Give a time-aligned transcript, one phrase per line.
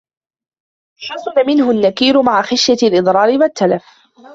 [1.09, 3.85] حَسُنَ مِنْهُ النَّكِيرُ مَعَ خَشْيَةِ الْإِضْرَارِ وَالتَّلَفِ